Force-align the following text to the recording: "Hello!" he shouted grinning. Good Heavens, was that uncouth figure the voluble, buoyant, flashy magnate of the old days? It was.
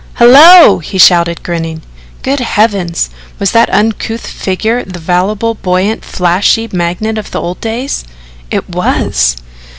"Hello!" 0.15 0.79
he 0.79 0.97
shouted 0.97 1.43
grinning. 1.43 1.83
Good 2.23 2.39
Heavens, 2.39 3.11
was 3.37 3.51
that 3.51 3.69
uncouth 3.69 4.25
figure 4.25 4.83
the 4.83 4.97
voluble, 4.97 5.53
buoyant, 5.53 6.03
flashy 6.03 6.67
magnate 6.73 7.19
of 7.19 7.29
the 7.29 7.39
old 7.39 7.61
days? 7.61 8.03
It 8.49 8.67
was. 8.67 9.37